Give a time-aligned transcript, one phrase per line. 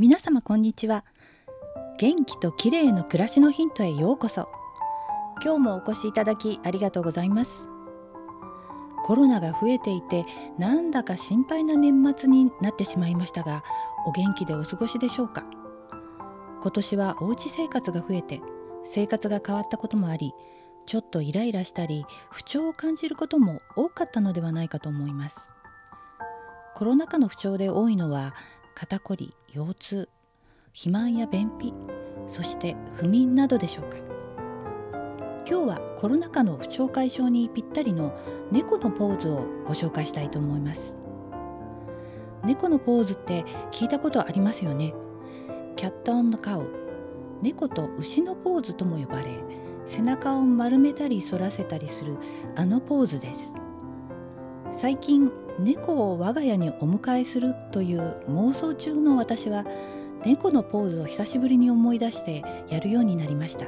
[0.00, 1.04] 皆様こんにちは。
[1.98, 4.48] 元気と綺麗の暮らしのヒントへようこそ。
[5.44, 7.68] 今日もお越しいただきありがとうございます。
[9.04, 10.24] コロナが増えていて
[10.56, 13.62] なんだか心配な年末になってしまいましたが
[14.06, 15.44] お元気でお過ごしでしょうか。
[16.62, 18.40] 今年はおうち生活が増えて
[18.86, 20.32] 生活が変わったこともあり
[20.86, 25.36] ちょっとイライラしたり不調を感じることも多かったのではないかと思います。
[26.74, 28.34] コロナ禍の不調で多いのは
[28.80, 30.08] 肩こり腰痛
[30.72, 31.74] 肥満や便秘
[32.28, 33.98] そして不眠などでしょうか。
[35.46, 38.18] 今日はコロナ禍の不調解消にぴったりの
[38.50, 40.94] 猫のポーズをご紹介したいと思います。
[42.42, 44.94] 猫のポーズって聞いたことありますよね。
[45.76, 46.72] キャットオンのカウ
[47.42, 49.44] 猫と牛のポーズとも呼ばれ
[49.88, 52.16] 背中を丸めたり反らせたりする
[52.56, 53.52] あのポーズです。
[54.80, 55.30] 最近
[55.60, 59.64] 猫を我が家にお迎えするという妄想中の私は
[60.24, 63.66] 猫のポーズを久しぶりに思い出してやるようになりました。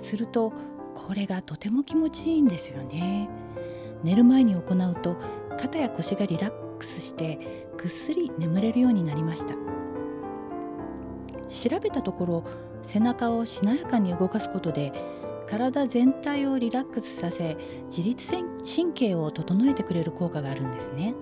[0.00, 0.52] すると
[0.94, 3.28] これがとても気持ちいいんですよね。
[4.04, 5.16] 寝る前に行うと
[5.58, 9.54] 肩や腰がリラックスしてぐっすり眠れるようになりました。
[11.48, 12.44] 調べたところ
[12.84, 14.92] 背中をしなやかに動かすことで
[15.52, 18.26] 体全体をリラックスさせ自律
[18.64, 21.14] 神経を整えてくれる効果があるんですね。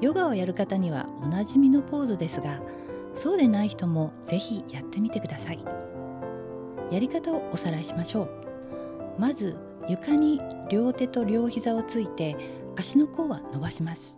[0.00, 2.60] ヨガをやる方にはおなじみのポーズですが
[3.16, 5.64] そうでない人もぜひやってみてください。
[6.92, 8.30] やり方をおさらいしましょう。
[9.18, 10.40] まず床に
[10.70, 12.36] 両手と両膝をついて
[12.76, 14.16] 足の甲は伸ばします。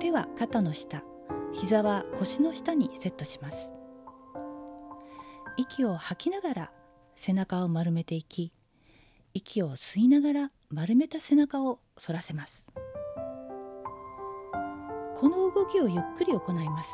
[0.00, 1.04] 手は肩の下
[1.52, 3.72] 膝は腰の下にセットします。
[5.56, 6.72] 息を吐きながら
[7.16, 8.52] 背中を丸めていき
[9.32, 12.66] 息を吸いながら丸めた背中を反らせます。
[15.16, 16.88] この動きをゆっくり行います。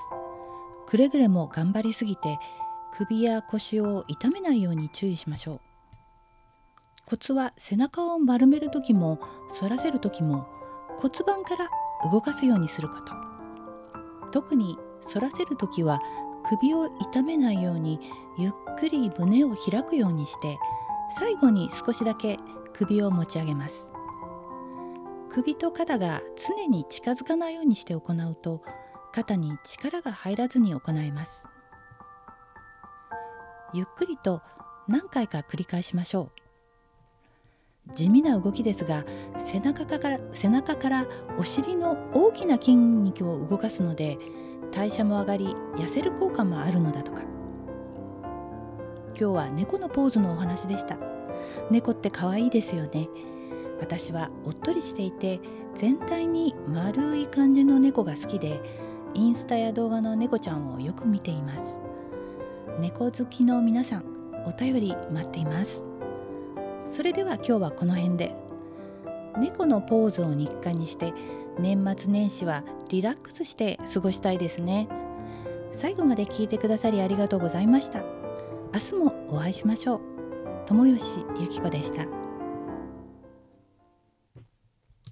[0.87, 2.39] くれぐれも頑張りすぎて
[2.93, 5.61] 首や腰を痛めないように注意しましょう。
[7.07, 9.19] コツは背中を丸める時も
[9.59, 10.47] 反らせる時も
[10.99, 11.69] 骨盤から
[12.11, 13.13] 動かすようにすること。
[14.31, 14.79] 特に
[15.13, 15.99] 反らせる時は
[16.51, 18.01] 首を痛めないように
[18.37, 20.59] ゆっくり胸を開くようにして
[21.17, 22.39] 最後に少しだけ
[22.73, 23.87] 首を持ち上げます。
[25.29, 28.63] 首と肩が常に近づかないようにして行うと
[29.13, 31.31] 肩に力が入らずに行えます。
[33.73, 34.43] ゆっくりと
[34.89, 36.33] 何回か繰り返しましょ
[37.89, 37.95] う。
[37.95, 39.05] 地味な動きですが
[39.47, 41.07] 背中から背中から
[41.39, 44.19] お尻の大きな筋肉を動かすので
[44.73, 47.23] 代謝も上がり痩せる効果もあるのだとか。
[49.09, 50.97] 今日は猫のポーズのお話でした。
[51.71, 53.09] 猫って可愛いですよね。
[53.81, 55.41] 私はおっとりしていて
[55.75, 58.61] 全体に丸い感じの猫が好きで
[59.15, 61.61] インスタや動画の猫ちゃんをよく見ています。
[62.79, 64.05] 猫好きの皆さん
[64.47, 65.83] お便り待っています。
[66.87, 68.35] それでは今日はこの辺で。
[69.39, 71.15] 猫のポーズを日課にして
[71.61, 74.89] 年末年始はリラックスして過ごしたいですね。
[75.73, 78.03] 最後まで聞いてくださりありがとうございました。
[78.73, 80.01] 明日もお会いしましょう。
[80.67, 82.20] 友吉ゆき子でした。